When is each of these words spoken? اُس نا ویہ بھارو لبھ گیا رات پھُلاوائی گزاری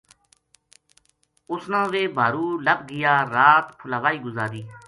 اُس 1.51 1.63
نا 1.71 1.81
ویہ 1.91 2.13
بھارو 2.17 2.45
لبھ 2.65 2.83
گیا 2.91 3.13
رات 3.33 3.65
پھُلاوائی 3.77 4.17
گزاری 4.25 4.61